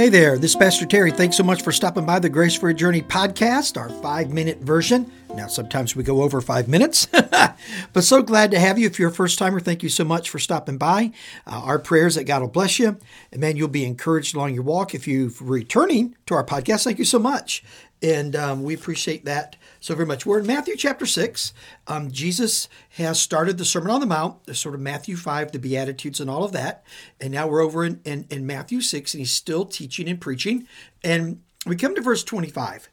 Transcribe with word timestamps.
Hey 0.00 0.08
there, 0.08 0.38
this 0.38 0.52
is 0.52 0.56
Pastor 0.56 0.86
Terry. 0.86 1.10
Thanks 1.10 1.36
so 1.36 1.42
much 1.42 1.60
for 1.60 1.72
stopping 1.72 2.06
by 2.06 2.18
the 2.18 2.30
Grace 2.30 2.54
for 2.54 2.70
Your 2.70 2.74
Journey 2.74 3.02
podcast, 3.02 3.78
our 3.78 3.90
five 4.00 4.32
minute 4.32 4.56
version. 4.60 5.12
Now, 5.34 5.46
sometimes 5.46 5.94
we 5.94 6.02
go 6.02 6.22
over 6.22 6.40
five 6.40 6.68
minutes, 6.68 7.06
but 7.92 8.04
so 8.04 8.22
glad 8.22 8.50
to 8.50 8.58
have 8.58 8.78
you. 8.78 8.86
If 8.86 8.98
you're 8.98 9.10
a 9.10 9.12
first 9.12 9.38
timer, 9.38 9.60
thank 9.60 9.82
you 9.82 9.88
so 9.88 10.04
much 10.04 10.28
for 10.28 10.38
stopping 10.38 10.76
by. 10.76 11.12
Uh, 11.46 11.62
our 11.64 11.78
prayers 11.78 12.16
that 12.16 12.24
God 12.24 12.42
will 12.42 12.48
bless 12.48 12.78
you, 12.78 12.98
and 13.30 13.40
man, 13.40 13.56
you'll 13.56 13.68
be 13.68 13.84
encouraged 13.84 14.34
along 14.34 14.54
your 14.54 14.64
walk. 14.64 14.94
If 14.94 15.06
you're 15.06 15.30
returning 15.40 16.16
to 16.26 16.34
our 16.34 16.44
podcast, 16.44 16.84
thank 16.84 16.98
you 16.98 17.04
so 17.04 17.18
much. 17.18 17.62
And 18.02 18.34
um, 18.34 18.62
we 18.62 18.74
appreciate 18.74 19.24
that 19.26 19.56
so 19.78 19.94
very 19.94 20.06
much. 20.06 20.24
We're 20.24 20.40
in 20.40 20.46
Matthew 20.46 20.74
chapter 20.76 21.06
6. 21.06 21.52
Um, 21.86 22.10
Jesus 22.10 22.68
has 22.90 23.20
started 23.20 23.58
the 23.58 23.64
Sermon 23.64 23.90
on 23.90 24.00
the 24.00 24.06
Mount, 24.06 24.56
sort 24.56 24.74
of 24.74 24.80
Matthew 24.80 25.16
5, 25.16 25.52
the 25.52 25.58
Beatitudes, 25.58 26.20
and 26.20 26.30
all 26.30 26.42
of 26.44 26.52
that. 26.52 26.82
And 27.20 27.32
now 27.32 27.46
we're 27.46 27.62
over 27.62 27.84
in, 27.84 28.00
in, 28.04 28.26
in 28.30 28.46
Matthew 28.46 28.80
6, 28.80 29.14
and 29.14 29.20
he's 29.20 29.30
still 29.30 29.64
teaching 29.64 30.08
and 30.08 30.20
preaching. 30.20 30.66
And 31.04 31.42
we 31.66 31.76
come 31.76 31.94
to 31.94 32.00
verse 32.00 32.24
25. 32.24 32.88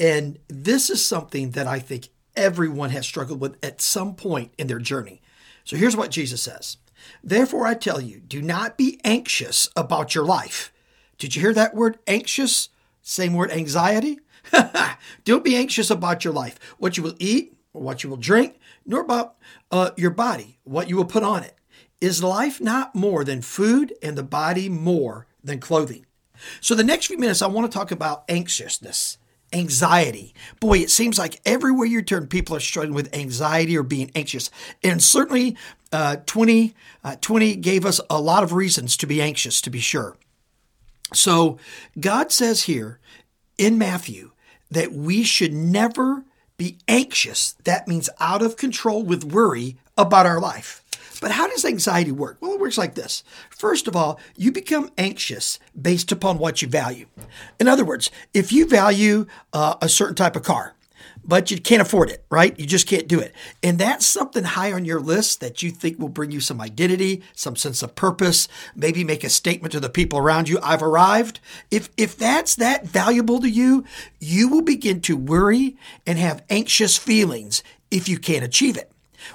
And 0.00 0.38
this 0.48 0.88
is 0.88 1.04
something 1.04 1.50
that 1.50 1.66
I 1.66 1.78
think 1.78 2.08
everyone 2.34 2.90
has 2.90 3.06
struggled 3.06 3.38
with 3.38 3.62
at 3.62 3.82
some 3.82 4.14
point 4.14 4.52
in 4.56 4.66
their 4.66 4.78
journey. 4.78 5.20
So 5.62 5.76
here's 5.76 5.96
what 5.96 6.10
Jesus 6.10 6.42
says 6.42 6.78
Therefore, 7.22 7.66
I 7.66 7.74
tell 7.74 8.00
you, 8.00 8.20
do 8.20 8.40
not 8.42 8.78
be 8.78 8.98
anxious 9.04 9.68
about 9.76 10.14
your 10.14 10.24
life. 10.24 10.72
Did 11.18 11.36
you 11.36 11.42
hear 11.42 11.52
that 11.52 11.74
word 11.74 11.98
anxious? 12.06 12.70
Same 13.02 13.34
word 13.34 13.50
anxiety? 13.50 14.18
Don't 15.24 15.44
be 15.44 15.56
anxious 15.56 15.90
about 15.90 16.24
your 16.24 16.32
life, 16.32 16.58
what 16.78 16.96
you 16.96 17.02
will 17.02 17.16
eat, 17.18 17.54
or 17.74 17.82
what 17.82 18.02
you 18.02 18.10
will 18.10 18.16
drink, 18.16 18.58
nor 18.86 19.02
about 19.02 19.36
uh, 19.70 19.90
your 19.96 20.10
body, 20.10 20.58
what 20.64 20.88
you 20.88 20.96
will 20.96 21.04
put 21.04 21.22
on 21.22 21.42
it. 21.42 21.56
Is 22.00 22.22
life 22.22 22.60
not 22.60 22.94
more 22.94 23.24
than 23.24 23.42
food 23.42 23.94
and 24.02 24.16
the 24.16 24.22
body 24.22 24.70
more 24.70 25.26
than 25.44 25.60
clothing? 25.60 26.06
So, 26.62 26.74
the 26.74 26.84
next 26.84 27.06
few 27.06 27.18
minutes, 27.18 27.42
I 27.42 27.48
want 27.48 27.70
to 27.70 27.78
talk 27.78 27.90
about 27.90 28.24
anxiousness, 28.30 29.18
anxiety. 29.52 30.34
Boy, 30.60 30.78
it 30.78 30.90
seems 30.90 31.18
like 31.18 31.40
everywhere 31.44 31.86
you 31.86 32.02
turn, 32.02 32.26
people 32.26 32.56
are 32.56 32.60
struggling 32.60 32.94
with 32.94 33.14
anxiety 33.14 33.76
or 33.76 33.82
being 33.82 34.10
anxious. 34.14 34.50
And 34.82 35.02
certainly, 35.02 35.56
uh, 35.92 36.16
2020 36.26 37.52
uh, 37.52 37.56
gave 37.60 37.84
us 37.84 38.00
a 38.08 38.20
lot 38.20 38.42
of 38.42 38.52
reasons 38.52 38.96
to 38.98 39.06
be 39.06 39.20
anxious, 39.20 39.60
to 39.62 39.70
be 39.70 39.80
sure. 39.80 40.16
So, 41.12 41.58
God 41.98 42.30
says 42.30 42.64
here 42.64 43.00
in 43.58 43.76
Matthew 43.76 44.30
that 44.70 44.92
we 44.92 45.24
should 45.24 45.52
never 45.52 46.24
be 46.56 46.78
anxious. 46.86 47.52
That 47.64 47.88
means 47.88 48.08
out 48.20 48.42
of 48.42 48.56
control 48.56 49.02
with 49.02 49.24
worry 49.24 49.78
about 49.96 50.26
our 50.26 50.40
life. 50.40 50.79
But 51.20 51.32
how 51.32 51.48
does 51.48 51.64
anxiety 51.64 52.12
work? 52.12 52.38
Well, 52.40 52.52
it 52.52 52.60
works 52.60 52.78
like 52.78 52.94
this. 52.94 53.22
First 53.50 53.86
of 53.86 53.94
all, 53.94 54.18
you 54.36 54.52
become 54.52 54.90
anxious 54.96 55.58
based 55.80 56.12
upon 56.12 56.38
what 56.38 56.62
you 56.62 56.68
value. 56.68 57.06
In 57.58 57.68
other 57.68 57.84
words, 57.84 58.10
if 58.32 58.52
you 58.52 58.66
value 58.66 59.26
uh, 59.52 59.74
a 59.82 59.88
certain 59.88 60.14
type 60.16 60.36
of 60.36 60.42
car, 60.42 60.74
but 61.24 61.50
you 61.50 61.60
can't 61.60 61.82
afford 61.82 62.10
it, 62.10 62.24
right? 62.30 62.58
You 62.58 62.66
just 62.66 62.86
can't 62.86 63.06
do 63.06 63.20
it. 63.20 63.34
And 63.62 63.78
that's 63.78 64.06
something 64.06 64.44
high 64.44 64.72
on 64.72 64.84
your 64.84 65.00
list 65.00 65.40
that 65.40 65.62
you 65.62 65.70
think 65.70 65.98
will 65.98 66.08
bring 66.08 66.30
you 66.30 66.40
some 66.40 66.60
identity, 66.60 67.22
some 67.34 67.56
sense 67.56 67.82
of 67.82 67.94
purpose, 67.94 68.48
maybe 68.74 69.04
make 69.04 69.22
a 69.22 69.28
statement 69.28 69.72
to 69.72 69.80
the 69.80 69.90
people 69.90 70.18
around 70.18 70.48
you, 70.48 70.58
I've 70.62 70.82
arrived. 70.82 71.40
If 71.70 71.90
if 71.96 72.16
that's 72.16 72.54
that 72.56 72.86
valuable 72.86 73.40
to 73.40 73.48
you, 73.48 73.84
you 74.18 74.48
will 74.48 74.62
begin 74.62 75.00
to 75.02 75.16
worry 75.16 75.76
and 76.06 76.18
have 76.18 76.42
anxious 76.48 76.96
feelings 76.96 77.62
if 77.90 78.08
you 78.08 78.18
can't 78.18 78.44
achieve 78.44 78.76
it. 78.76 78.89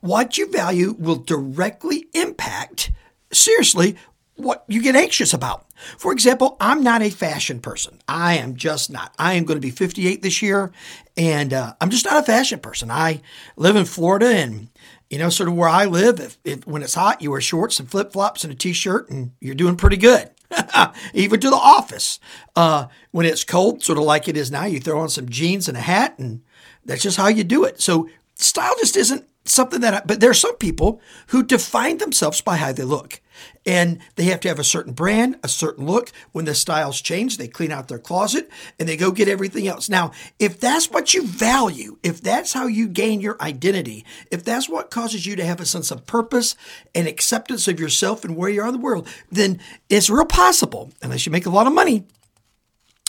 What 0.00 0.38
you 0.38 0.50
value 0.50 0.94
will 0.98 1.16
directly 1.16 2.06
impact 2.14 2.92
seriously 3.32 3.96
what 4.36 4.64
you 4.68 4.82
get 4.82 4.96
anxious 4.96 5.34
about. 5.34 5.66
For 5.98 6.12
example, 6.12 6.56
I'm 6.60 6.82
not 6.82 7.02
a 7.02 7.10
fashion 7.10 7.60
person. 7.60 7.98
I 8.08 8.36
am 8.38 8.56
just 8.56 8.90
not. 8.90 9.14
I 9.18 9.34
am 9.34 9.44
going 9.44 9.56
to 9.56 9.66
be 9.66 9.70
58 9.70 10.22
this 10.22 10.42
year, 10.42 10.72
and 11.16 11.52
uh, 11.52 11.74
I'm 11.80 11.90
just 11.90 12.04
not 12.04 12.22
a 12.22 12.26
fashion 12.26 12.58
person. 12.60 12.90
I 12.90 13.20
live 13.56 13.76
in 13.76 13.84
Florida, 13.84 14.28
and 14.28 14.68
you 15.08 15.18
know, 15.18 15.28
sort 15.28 15.48
of 15.48 15.56
where 15.56 15.68
I 15.68 15.86
live, 15.86 16.20
if, 16.20 16.38
if 16.44 16.66
when 16.66 16.82
it's 16.82 16.94
hot, 16.94 17.22
you 17.22 17.30
wear 17.30 17.40
shorts 17.40 17.80
and 17.80 17.90
flip 17.90 18.12
flops 18.12 18.44
and 18.44 18.52
a 18.52 18.56
t-shirt, 18.56 19.10
and 19.10 19.32
you're 19.40 19.54
doing 19.54 19.76
pretty 19.76 19.96
good. 19.96 20.30
Even 21.14 21.40
to 21.40 21.50
the 21.50 21.56
office. 21.56 22.18
Uh, 22.56 22.86
when 23.10 23.26
it's 23.26 23.44
cold, 23.44 23.82
sort 23.82 23.98
of 23.98 24.04
like 24.04 24.28
it 24.28 24.36
is 24.36 24.50
now, 24.50 24.64
you 24.64 24.80
throw 24.80 25.00
on 25.00 25.08
some 25.08 25.28
jeans 25.28 25.68
and 25.68 25.76
a 25.76 25.80
hat, 25.80 26.18
and 26.18 26.42
that's 26.84 27.02
just 27.02 27.16
how 27.16 27.28
you 27.28 27.44
do 27.44 27.64
it. 27.64 27.80
So 27.80 28.08
style 28.34 28.74
just 28.78 28.96
isn't 28.96 29.26
something 29.44 29.80
that, 29.80 29.94
I, 29.94 30.02
but 30.04 30.20
there 30.20 30.30
are 30.30 30.34
some 30.34 30.56
people 30.56 31.00
who 31.28 31.42
define 31.42 31.98
themselves 31.98 32.40
by 32.40 32.56
how 32.56 32.72
they 32.72 32.84
look. 32.84 33.20
And 33.64 34.00
they 34.16 34.24
have 34.24 34.40
to 34.40 34.48
have 34.48 34.58
a 34.58 34.64
certain 34.64 34.92
brand, 34.92 35.38
a 35.42 35.48
certain 35.48 35.86
look. 35.86 36.12
When 36.32 36.44
the 36.44 36.54
styles 36.54 37.00
change, 37.00 37.38
they 37.38 37.48
clean 37.48 37.72
out 37.72 37.88
their 37.88 37.98
closet 37.98 38.50
and 38.78 38.86
they 38.86 38.98
go 38.98 39.10
get 39.10 39.28
everything 39.28 39.66
else. 39.66 39.88
Now, 39.88 40.12
if 40.38 40.60
that's 40.60 40.90
what 40.90 41.14
you 41.14 41.26
value, 41.26 41.96
if 42.02 42.20
that's 42.20 42.52
how 42.52 42.66
you 42.66 42.86
gain 42.86 43.20
your 43.20 43.40
identity, 43.40 44.04
if 44.30 44.44
that's 44.44 44.68
what 44.68 44.90
causes 44.90 45.24
you 45.24 45.36
to 45.36 45.44
have 45.44 45.60
a 45.60 45.66
sense 45.66 45.90
of 45.90 46.06
purpose 46.06 46.54
and 46.94 47.08
acceptance 47.08 47.66
of 47.66 47.80
yourself 47.80 48.24
and 48.24 48.36
where 48.36 48.50
you 48.50 48.60
are 48.60 48.68
in 48.68 48.74
the 48.74 48.78
world, 48.78 49.08
then 49.30 49.58
it's 49.88 50.10
real 50.10 50.26
possible, 50.26 50.90
unless 51.00 51.24
you 51.24 51.32
make 51.32 51.46
a 51.46 51.50
lot 51.50 51.66
of 51.66 51.72
money, 51.72 52.04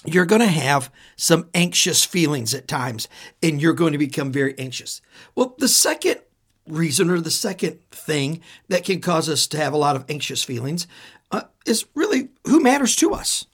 you're 0.05 0.25
going 0.25 0.41
to 0.41 0.47
have 0.47 0.91
some 1.15 1.49
anxious 1.53 2.03
feelings 2.03 2.53
at 2.53 2.67
times 2.67 3.07
and 3.43 3.61
you're 3.61 3.73
going 3.73 3.91
to 3.91 3.97
become 3.97 4.31
very 4.31 4.57
anxious. 4.57 5.01
Well, 5.35 5.55
the 5.57 5.67
second 5.67 6.20
reason 6.67 7.09
or 7.09 7.19
the 7.19 7.31
second 7.31 7.79
thing 7.91 8.41
that 8.69 8.83
can 8.83 9.01
cause 9.01 9.29
us 9.29 9.47
to 9.47 9.57
have 9.57 9.73
a 9.73 9.77
lot 9.77 9.95
of 9.95 10.05
anxious 10.09 10.43
feelings 10.43 10.87
uh, 11.31 11.43
is 11.65 11.85
really 11.95 12.29
who 12.45 12.59
matters 12.59 12.95
to 12.97 13.13
us. 13.13 13.45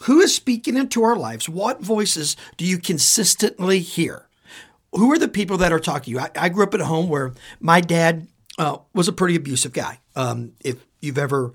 Who 0.00 0.20
is 0.20 0.34
speaking 0.34 0.76
into 0.76 1.02
our 1.02 1.16
lives? 1.16 1.48
What 1.48 1.80
voices 1.80 2.36
do 2.56 2.66
you 2.66 2.78
consistently 2.78 3.78
hear? 3.78 4.26
Who 4.92 5.10
are 5.12 5.18
the 5.18 5.28
people 5.28 5.56
that 5.58 5.72
are 5.72 5.80
talking 5.80 6.04
to 6.04 6.10
you? 6.10 6.18
I, 6.20 6.30
I 6.46 6.48
grew 6.48 6.64
up 6.64 6.74
at 6.74 6.80
a 6.80 6.86
home 6.86 7.08
where 7.08 7.32
my 7.60 7.80
dad 7.80 8.28
uh, 8.58 8.78
was 8.94 9.08
a 9.08 9.12
pretty 9.12 9.36
abusive 9.36 9.72
guy. 9.72 10.00
Um, 10.14 10.52
if 10.62 10.84
you've 11.00 11.18
ever 11.18 11.52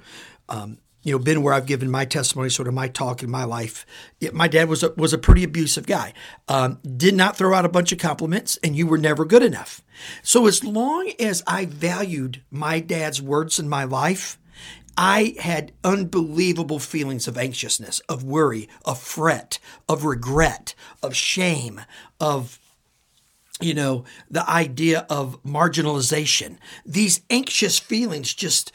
um, 0.49 0.79
you 1.03 1.11
know, 1.11 1.19
been 1.19 1.41
where 1.41 1.53
I've 1.53 1.65
given 1.65 1.89
my 1.89 2.05
testimony, 2.05 2.49
sort 2.49 2.67
of 2.67 2.73
my 2.73 2.87
talk 2.87 3.23
in 3.23 3.29
my 3.29 3.43
life. 3.43 3.85
It, 4.19 4.33
my 4.33 4.47
dad 4.47 4.69
was 4.69 4.83
a, 4.83 4.93
was 4.97 5.13
a 5.13 5.17
pretty 5.17 5.43
abusive 5.43 5.87
guy. 5.87 6.13
Um, 6.47 6.79
did 6.97 7.15
not 7.15 7.37
throw 7.37 7.53
out 7.53 7.65
a 7.65 7.69
bunch 7.69 7.91
of 7.91 7.99
compliments, 7.99 8.57
and 8.63 8.75
you 8.75 8.87
were 8.87 8.97
never 8.97 9.25
good 9.25 9.43
enough. 9.43 9.81
So 10.23 10.47
as 10.47 10.63
long 10.63 11.11
as 11.19 11.43
I 11.47 11.65
valued 11.65 12.43
my 12.51 12.79
dad's 12.79 13.21
words 13.21 13.59
in 13.59 13.67
my 13.67 13.83
life, 13.83 14.37
I 14.97 15.35
had 15.39 15.71
unbelievable 15.83 16.79
feelings 16.79 17.27
of 17.27 17.37
anxiousness, 17.37 18.01
of 18.01 18.23
worry, 18.23 18.67
of 18.85 18.99
fret, 18.99 19.57
of 19.87 20.03
regret, 20.03 20.75
of 21.01 21.15
shame, 21.15 21.81
of 22.19 22.59
you 23.61 23.73
know, 23.75 24.03
the 24.29 24.47
idea 24.49 25.05
of 25.09 25.41
marginalization. 25.43 26.57
These 26.85 27.21
anxious 27.29 27.77
feelings 27.77 28.33
just 28.33 28.71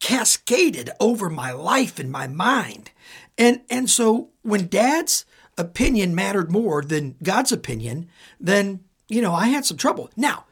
cascaded 0.00 0.90
over 1.00 1.28
my 1.28 1.52
life 1.52 1.98
and 1.98 2.10
my 2.10 2.26
mind. 2.26 2.90
And 3.38 3.62
and 3.70 3.88
so 3.90 4.30
when 4.42 4.68
dad's 4.68 5.24
opinion 5.58 6.14
mattered 6.14 6.50
more 6.50 6.82
than 6.82 7.16
God's 7.22 7.52
opinion, 7.52 8.08
then 8.38 8.80
you 9.08 9.22
know, 9.22 9.34
I 9.34 9.46
had 9.46 9.64
some 9.64 9.76
trouble. 9.76 10.10
Now, 10.16 10.46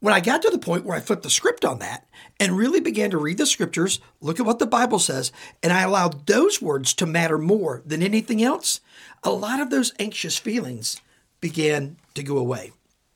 when 0.00 0.14
I 0.14 0.20
got 0.20 0.42
to 0.42 0.50
the 0.50 0.58
point 0.58 0.84
where 0.84 0.96
I 0.96 1.00
flipped 1.00 1.22
the 1.22 1.30
script 1.30 1.64
on 1.64 1.78
that 1.78 2.06
and 2.38 2.56
really 2.56 2.80
began 2.80 3.10
to 3.10 3.18
read 3.18 3.38
the 3.38 3.46
scriptures, 3.46 4.00
look 4.20 4.40
at 4.40 4.46
what 4.46 4.58
the 4.58 4.66
Bible 4.66 4.98
says, 4.98 5.30
and 5.62 5.72
I 5.72 5.82
allowed 5.82 6.26
those 6.26 6.60
words 6.60 6.94
to 6.94 7.06
matter 7.06 7.38
more 7.38 7.82
than 7.84 8.02
anything 8.02 8.42
else, 8.42 8.80
a 9.22 9.30
lot 9.30 9.60
of 9.60 9.70
those 9.70 9.92
anxious 9.98 10.38
feelings 10.38 11.00
began 11.40 11.98
to 12.14 12.22
go 12.22 12.38
away. 12.38 12.72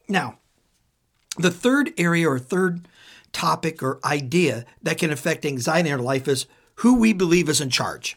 Now, 0.09 0.39
the 1.39 1.51
third 1.51 1.93
area 1.97 2.29
or 2.29 2.39
third 2.39 2.87
topic 3.35 3.83
or 3.83 4.01
idea 4.05 4.65
that 4.83 4.97
can 4.97 5.11
affect 5.11 5.45
anxiety 5.45 5.91
in 5.91 5.99
our 5.99 6.03
life 6.03 6.27
is 6.27 6.47
who 6.77 6.99
we 6.99 7.13
believe 7.13 7.49
is 7.49 7.61
in 7.61 7.69
charge. 7.69 8.17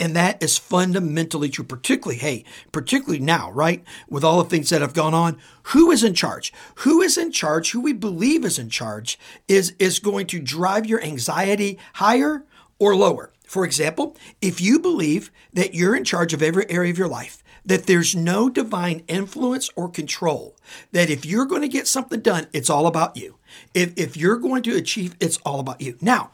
And 0.00 0.16
that 0.16 0.42
is 0.42 0.58
fundamentally 0.58 1.48
true, 1.48 1.64
particularly, 1.64 2.18
hey, 2.18 2.44
particularly 2.72 3.20
now, 3.20 3.52
right? 3.52 3.84
With 4.08 4.24
all 4.24 4.42
the 4.42 4.50
things 4.50 4.70
that 4.70 4.80
have 4.80 4.94
gone 4.94 5.14
on, 5.14 5.38
who 5.64 5.90
is 5.92 6.02
in 6.02 6.14
charge? 6.14 6.52
Who 6.76 7.00
is 7.00 7.16
in 7.16 7.30
charge, 7.30 7.70
who 7.70 7.80
we 7.80 7.92
believe 7.92 8.44
is 8.44 8.58
in 8.58 8.70
charge, 8.70 9.18
is, 9.46 9.74
is 9.78 10.00
going 10.00 10.26
to 10.28 10.40
drive 10.40 10.86
your 10.86 11.00
anxiety 11.02 11.78
higher 11.94 12.44
or 12.80 12.96
lower. 12.96 13.32
For 13.46 13.64
example, 13.64 14.16
if 14.40 14.60
you 14.60 14.80
believe 14.80 15.30
that 15.52 15.74
you're 15.74 15.94
in 15.94 16.02
charge 16.02 16.34
of 16.34 16.42
every 16.42 16.68
area 16.68 16.90
of 16.90 16.98
your 16.98 17.08
life, 17.08 17.43
that 17.64 17.86
there's 17.86 18.14
no 18.14 18.48
divine 18.48 19.02
influence 19.08 19.70
or 19.76 19.88
control, 19.88 20.56
that 20.92 21.10
if 21.10 21.24
you're 21.24 21.46
going 21.46 21.62
to 21.62 21.68
get 21.68 21.86
something 21.86 22.20
done, 22.20 22.46
it's 22.52 22.70
all 22.70 22.86
about 22.86 23.16
you. 23.16 23.36
If, 23.72 23.94
if 23.96 24.16
you're 24.16 24.36
going 24.36 24.62
to 24.64 24.76
achieve, 24.76 25.16
it's 25.20 25.38
all 25.38 25.60
about 25.60 25.80
you. 25.80 25.96
Now, 26.00 26.30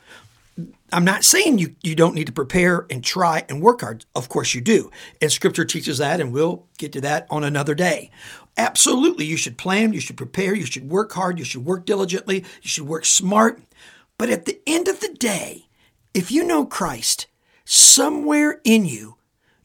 I'm 0.92 1.04
not 1.04 1.24
saying 1.24 1.58
you, 1.58 1.76
you 1.82 1.94
don't 1.94 2.14
need 2.14 2.26
to 2.26 2.32
prepare 2.32 2.86
and 2.90 3.04
try 3.04 3.44
and 3.48 3.62
work 3.62 3.80
hard. 3.80 4.04
Of 4.14 4.28
course 4.28 4.54
you 4.54 4.60
do. 4.60 4.90
And 5.22 5.30
scripture 5.30 5.64
teaches 5.64 5.98
that, 5.98 6.20
and 6.20 6.32
we'll 6.32 6.66
get 6.78 6.92
to 6.92 7.00
that 7.02 7.26
on 7.30 7.44
another 7.44 7.74
day. 7.74 8.10
Absolutely, 8.56 9.24
you 9.24 9.36
should 9.36 9.56
plan, 9.56 9.92
you 9.92 10.00
should 10.00 10.16
prepare, 10.16 10.54
you 10.54 10.66
should 10.66 10.90
work 10.90 11.12
hard, 11.12 11.38
you 11.38 11.44
should 11.44 11.64
work 11.64 11.86
diligently, 11.86 12.44
you 12.62 12.68
should 12.68 12.88
work 12.88 13.04
smart. 13.04 13.62
But 14.18 14.30
at 14.30 14.44
the 14.44 14.60
end 14.66 14.88
of 14.88 15.00
the 15.00 15.14
day, 15.14 15.68
if 16.12 16.32
you 16.32 16.44
know 16.44 16.66
Christ, 16.66 17.26
somewhere 17.64 18.60
in 18.64 18.84
you, 18.84 19.16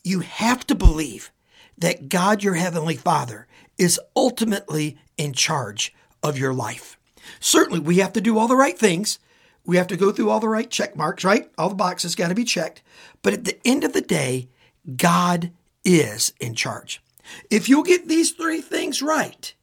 you 0.04 0.20
have 0.20 0.68
to 0.68 0.76
believe 0.76 1.32
that 1.78 2.10
God, 2.10 2.44
your 2.44 2.56
Heavenly 2.56 2.96
Father, 2.96 3.48
is 3.78 4.00
ultimately 4.16 4.98
in 5.18 5.34
charge 5.34 5.94
of 6.24 6.38
your 6.38 6.54
life. 6.54 6.98
Certainly, 7.40 7.80
we 7.80 7.98
have 7.98 8.14
to 8.14 8.22
do 8.22 8.38
all 8.38 8.48
the 8.48 8.56
right 8.56 8.78
things. 8.78 9.20
We 9.66 9.78
have 9.78 9.88
to 9.88 9.98
go 9.98 10.12
through 10.12 10.30
all 10.30 10.40
the 10.40 10.50
right 10.50 10.70
check 10.70 10.96
marks, 10.96 11.24
right? 11.24 11.50
All 11.58 11.70
the 11.70 11.76
boxes 11.76 12.16
got 12.16 12.30
to 12.30 12.36
be 12.36 12.44
checked. 12.44 12.84
But 13.22 13.34
at 13.34 13.46
the 13.46 13.58
end 13.66 13.84
of 13.84 13.94
the 13.94 14.02
day, 14.02 14.50
God 14.96 15.52
is 15.84 16.34
in 16.40 16.56
charge. 16.56 17.02
If 17.50 17.68
you'll 17.68 17.84
get 17.84 18.08
these 18.08 18.32
three 18.32 18.62
things 18.62 19.02
right, 19.02 19.54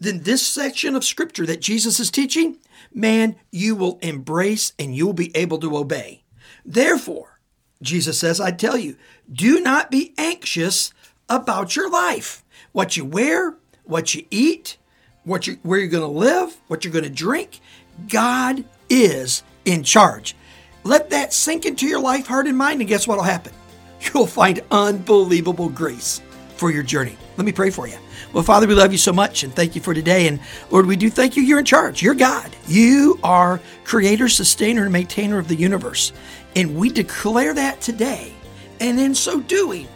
then 0.00 0.22
this 0.22 0.46
section 0.46 0.96
of 0.96 1.04
scripture 1.04 1.46
that 1.46 1.60
Jesus 1.60 2.00
is 2.00 2.10
teaching, 2.10 2.58
man, 2.92 3.36
you 3.52 3.76
will 3.76 3.98
embrace 4.02 4.72
and 4.78 4.94
you'll 4.94 5.12
be 5.12 5.34
able 5.36 5.58
to 5.58 5.76
obey. 5.76 6.24
Therefore, 6.64 7.38
Jesus 7.82 8.18
says, 8.18 8.40
I 8.40 8.50
tell 8.50 8.76
you, 8.76 8.96
do 9.30 9.60
not 9.60 9.90
be 9.90 10.14
anxious 10.18 10.92
about 11.28 11.76
your 11.76 11.90
life. 11.90 12.44
What 12.72 12.96
you 12.96 13.04
wear, 13.04 13.56
what 13.84 14.14
you 14.14 14.24
eat, 14.30 14.76
what 15.24 15.46
you, 15.46 15.58
where 15.62 15.78
you're 15.78 15.88
going 15.88 16.02
to 16.02 16.18
live, 16.18 16.56
what 16.68 16.84
you're 16.84 16.92
going 16.92 17.04
to 17.04 17.10
drink. 17.10 17.60
God 18.08 18.64
is 18.88 19.42
in 19.64 19.82
charge. 19.82 20.34
Let 20.82 21.10
that 21.10 21.32
sink 21.32 21.64
into 21.64 21.86
your 21.86 22.00
life, 22.00 22.26
heart, 22.26 22.46
and 22.46 22.58
mind, 22.58 22.80
and 22.80 22.88
guess 22.88 23.08
what 23.08 23.16
will 23.16 23.24
happen? 23.24 23.52
You'll 24.00 24.26
find 24.26 24.60
unbelievable 24.70 25.70
grace 25.70 26.20
for 26.56 26.70
your 26.70 26.82
journey. 26.82 27.16
Let 27.36 27.46
me 27.46 27.52
pray 27.52 27.70
for 27.70 27.88
you. 27.88 27.96
Well, 28.32 28.44
Father, 28.44 28.66
we 28.66 28.74
love 28.74 28.92
you 28.92 28.98
so 28.98 29.12
much 29.12 29.44
and 29.44 29.54
thank 29.54 29.74
you 29.74 29.80
for 29.80 29.94
today. 29.94 30.26
And 30.26 30.40
Lord, 30.70 30.86
we 30.86 30.96
do 30.96 31.08
thank 31.08 31.36
you. 31.36 31.42
You're 31.42 31.58
in 31.58 31.64
charge. 31.64 32.02
You're 32.02 32.14
God. 32.14 32.54
You 32.66 33.18
are 33.22 33.60
creator, 33.84 34.28
sustainer, 34.28 34.84
and 34.84 34.92
maintainer 34.92 35.38
of 35.38 35.48
the 35.48 35.54
universe. 35.54 36.12
And 36.56 36.76
we 36.76 36.90
declare 36.90 37.54
that 37.54 37.80
today. 37.80 38.32
And 38.80 38.98
in 39.00 39.14
so 39.14 39.40
doing, 39.40 39.88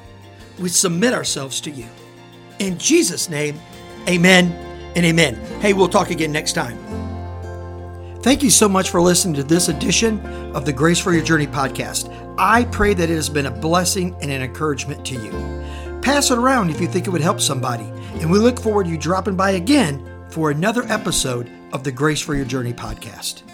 we 0.60 0.69
submit 0.69 1.14
ourselves 1.14 1.60
to 1.62 1.70
you. 1.70 1.87
In 2.58 2.78
Jesus' 2.78 3.28
name, 3.28 3.60
amen 4.08 4.52
and 4.96 5.05
amen. 5.06 5.37
Hey, 5.60 5.72
we'll 5.72 5.88
talk 5.88 6.10
again 6.10 6.32
next 6.32 6.52
time. 6.52 6.76
Thank 8.22 8.43
you 8.43 8.50
so 8.50 8.69
much 8.69 8.90
for 8.90 9.00
listening 9.00 9.34
to 9.37 9.44
this 9.44 9.69
edition 9.69 10.20
of 10.55 10.64
the 10.64 10.72
Grace 10.72 10.99
for 10.99 11.12
Your 11.12 11.22
Journey 11.22 11.46
podcast. 11.46 12.12
I 12.37 12.64
pray 12.64 12.93
that 12.94 13.08
it 13.08 13.14
has 13.14 13.28
been 13.28 13.46
a 13.46 13.50
blessing 13.50 14.16
and 14.20 14.31
an 14.31 14.43
encouragement 14.43 15.06
to 15.06 15.14
you. 15.14 15.31
Pass 16.02 16.31
it 16.31 16.38
around 16.38 16.70
if 16.70 16.81
you 16.81 16.88
think 16.88 17.06
it 17.06 17.11
would 17.11 17.20
help 17.20 17.40
somebody. 17.40 17.84
And 18.20 18.31
we 18.31 18.38
look 18.38 18.61
forward 18.61 18.84
to 18.84 18.90
you 18.90 18.99
dropping 18.99 19.37
by 19.37 19.52
again 19.52 20.04
for 20.31 20.50
another 20.50 20.82
episode 20.84 21.50
of 21.72 21.84
the 21.84 21.93
Grace 21.93 22.20
for 22.20 22.34
Your 22.34 22.44
Journey 22.44 22.72
podcast. 22.72 23.47